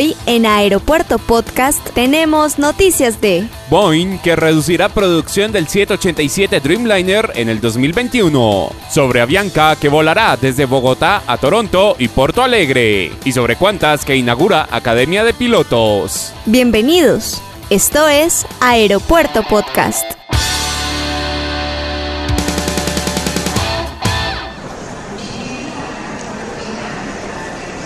[0.00, 7.50] Hoy en Aeropuerto Podcast tenemos noticias de Boeing que reducirá producción del 787 Dreamliner en
[7.50, 13.56] el 2021, sobre Avianca que volará desde Bogotá a Toronto y Porto Alegre, y sobre
[13.56, 16.32] Cuantas que inaugura Academia de Pilotos.
[16.46, 20.12] Bienvenidos, esto es Aeropuerto Podcast.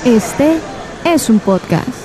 [0.04, 0.60] Este
[1.04, 2.04] es un podcast.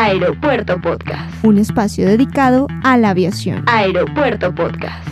[0.00, 1.44] Aeropuerto Podcast.
[1.44, 3.64] Un espacio dedicado a la aviación.
[3.66, 5.04] Aeropuerto Podcast.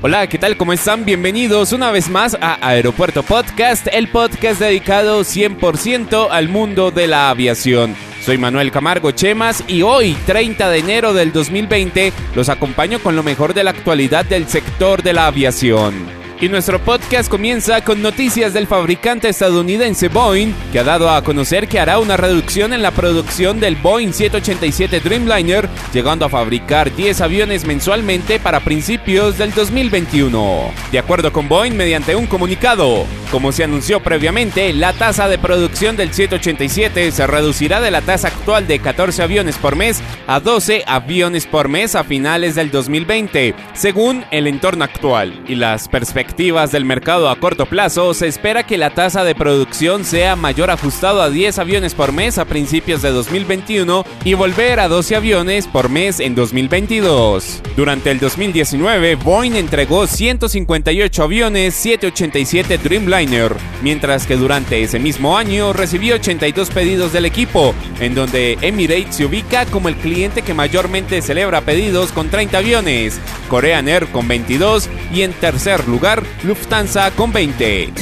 [0.00, 0.56] Hola, ¿qué tal?
[0.56, 1.04] ¿Cómo están?
[1.04, 7.30] Bienvenidos una vez más a Aeropuerto Podcast, el podcast dedicado 100% al mundo de la
[7.30, 7.96] aviación.
[8.20, 13.24] Soy Manuel Camargo Chemas y hoy, 30 de enero del 2020, los acompaño con lo
[13.24, 16.23] mejor de la actualidad del sector de la aviación.
[16.40, 21.68] Y nuestro podcast comienza con noticias del fabricante estadounidense Boeing, que ha dado a conocer
[21.68, 27.20] que hará una reducción en la producción del Boeing 787 Dreamliner, llegando a fabricar 10
[27.20, 30.72] aviones mensualmente para principios del 2021.
[30.90, 35.96] De acuerdo con Boeing, mediante un comunicado, como se anunció previamente, la tasa de producción
[35.96, 40.82] del 787 se reducirá de la tasa actual de 14 aviones por mes a 12
[40.88, 46.23] aviones por mes a finales del 2020, según el entorno actual y las perspectivas
[46.72, 51.22] del mercado a corto plazo, se espera que la tasa de producción sea mayor ajustado
[51.22, 55.88] a 10 aviones por mes a principios de 2021 y volver a 12 aviones por
[55.88, 57.62] mes en 2022.
[57.76, 63.52] Durante el 2019, Boeing entregó 158 aviones 787 Dreamliner,
[63.84, 69.26] mientras que durante ese mismo año recibió 82 pedidos del equipo, en donde Emirates se
[69.26, 74.88] ubica como el cliente que mayormente celebra pedidos con 30 aviones, Korean Air con 22
[75.12, 77.92] y en tercer lugar Lufthansa con 20.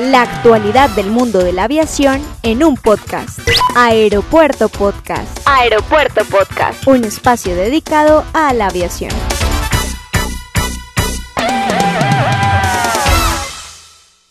[0.00, 3.40] La actualidad del mundo de la aviación en un podcast.
[3.74, 5.38] Aeropuerto Podcast.
[5.46, 6.86] Aeropuerto Podcast.
[6.86, 9.12] Un espacio dedicado a la aviación.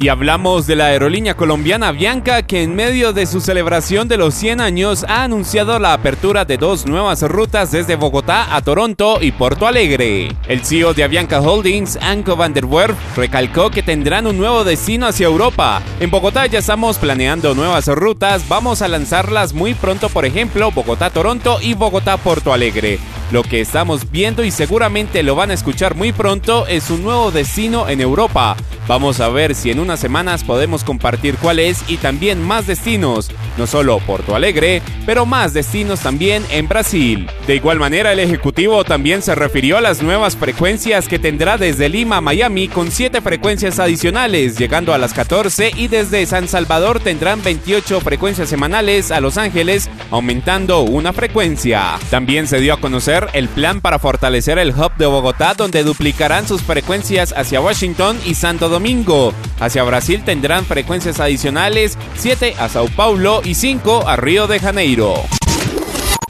[0.05, 4.35] Y hablamos de la aerolínea colombiana Bianca que en medio de su celebración de los
[4.35, 9.31] 100 años ha anunciado la apertura de dos nuevas rutas desde Bogotá a Toronto y
[9.31, 10.27] Porto Alegre.
[10.47, 15.07] El CEO de Avianca Holdings, Anko van der Werf, recalcó que tendrán un nuevo destino
[15.07, 15.81] hacia Europa.
[15.99, 21.57] En Bogotá ya estamos planeando nuevas rutas, vamos a lanzarlas muy pronto, por ejemplo, Bogotá-Toronto
[21.63, 22.99] y Bogotá-Porto Alegre.
[23.31, 27.31] Lo que estamos viendo y seguramente lo van a escuchar muy pronto es un nuevo
[27.31, 28.55] destino en Europa.
[28.87, 33.31] Vamos a ver si en unas semanas podemos compartir cuál es y también más destinos,
[33.57, 37.29] no solo Porto Alegre, pero más destinos también en Brasil.
[37.47, 41.89] De igual manera, el ejecutivo también se refirió a las nuevas frecuencias que tendrá desde
[41.89, 46.99] Lima a Miami con 7 frecuencias adicionales, llegando a las 14 y desde San Salvador
[46.99, 51.97] tendrán 28 frecuencias semanales a Los Ángeles, aumentando una frecuencia.
[52.09, 56.47] También se dio a conocer el plan para fortalecer el hub de Bogotá donde duplicarán
[56.47, 59.33] sus frecuencias hacia Washington y Santo Domingo.
[59.59, 65.13] Hacia Brasil tendrán frecuencias adicionales 7 a Sao Paulo y 5 a Río de Janeiro.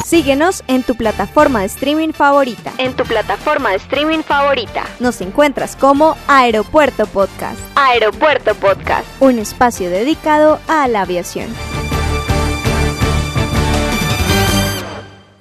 [0.06, 2.72] Síguenos en tu plataforma de streaming favorita.
[2.78, 4.84] En tu plataforma de streaming favorita.
[5.00, 7.60] Nos encuentras como Aeropuerto Podcast.
[7.76, 9.08] Aeropuerto Podcast.
[9.20, 11.48] Un espacio dedicado a la aviación.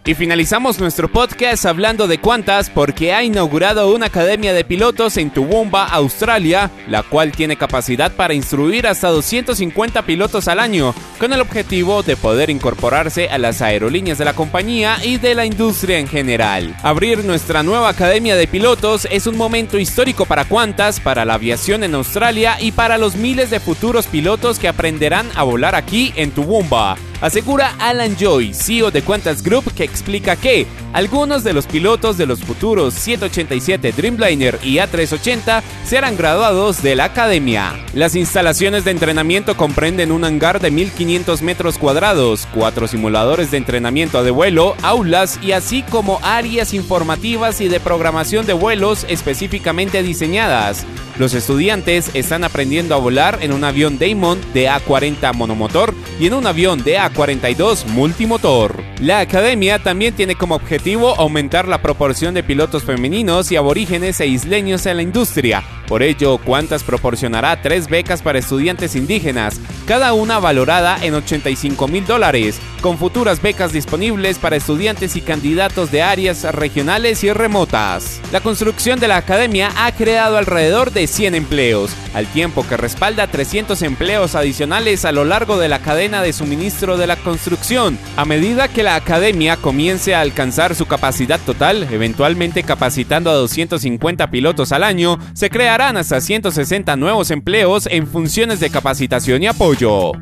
[0.07, 5.31] Y finalizamos nuestro podcast hablando de cuántas porque ha inaugurado una academia de pilotos en
[5.31, 11.41] Toowoomba, Australia, la cual tiene capacidad para instruir hasta 250 pilotos al año, con el
[11.41, 16.07] objetivo de poder incorporarse a las aerolíneas de la compañía y de la industria en
[16.07, 16.77] general.
[16.83, 21.83] Abrir nuestra nueva academia de pilotos es un momento histórico para cuantas, para la aviación
[21.83, 26.31] en Australia y para los miles de futuros pilotos que aprenderán a volar aquí en
[26.31, 32.17] Toowoomba asegura Alan Joy, CEO de Qantas Group, que explica que algunos de los pilotos
[32.17, 37.73] de los futuros 787 Dreamliner y A380 serán graduados de la academia.
[37.95, 44.23] Las instalaciones de entrenamiento comprenden un hangar de 1500 metros cuadrados, cuatro simuladores de entrenamiento
[44.23, 50.87] de vuelo, aulas y así como áreas informativas y de programación de vuelos específicamente diseñadas.
[51.17, 56.35] Los estudiantes están aprendiendo a volar en un avión Damon de A40 monomotor y en
[56.35, 58.83] un avión de A42 multimotor.
[59.01, 64.27] La academia también tiene como objetivo aumentar la proporción de pilotos femeninos y aborígenes e
[64.27, 65.63] isleños en la industria.
[65.87, 72.07] Por ello, Qantas proporcionará tres becas para estudiantes indígenas, cada una valorada en 85 mil
[72.07, 78.21] dólares, con futuras becas disponibles para estudiantes y candidatos de áreas regionales y remotas.
[78.33, 83.27] La construcción de la academia ha creado alrededor de 100 empleos, al tiempo que respalda
[83.27, 87.99] 300 empleos adicionales a lo largo de la cadena de suministro de la construcción.
[88.17, 94.31] A medida que la academia comience a alcanzar su capacidad total, eventualmente capacitando a 250
[94.31, 99.74] pilotos al año, se crearán hasta 160 nuevos empleos en funciones de capacitación y apoyo.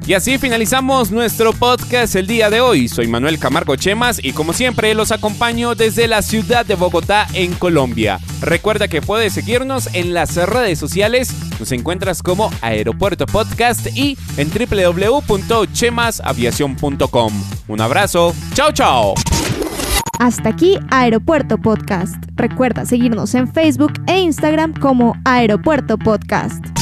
[0.06, 2.88] Y así finalizamos nuestro podcast el día de hoy.
[2.88, 7.52] Soy Manuel Camargo Chemas y como siempre los acompaño desde la ciudad de Bogotá en
[7.54, 8.18] Colombia.
[8.40, 11.34] Recuerda que puedes seguirnos en las redes sociales.
[11.60, 17.32] Nos encuentras como Aeropuerto Podcast y en www.chemasaviación.com.
[17.68, 18.34] Un abrazo.
[18.54, 19.12] Chao, chao.
[20.18, 22.14] Hasta aquí Aeropuerto Podcast.
[22.36, 26.81] Recuerda seguirnos en Facebook e Instagram como Aeropuerto Podcast.